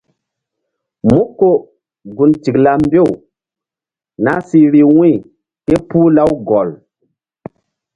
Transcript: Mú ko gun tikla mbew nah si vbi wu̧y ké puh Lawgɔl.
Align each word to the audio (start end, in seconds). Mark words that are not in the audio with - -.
Mú 1.07 1.19
ko 1.37 1.49
gun 2.15 2.31
tikla 2.43 2.71
mbew 2.83 3.07
nah 4.23 4.39
si 4.47 4.57
vbi 4.67 4.81
wu̧y 4.95 5.13
ké 5.65 5.75
puh 5.89 6.07
Lawgɔl. 6.15 6.69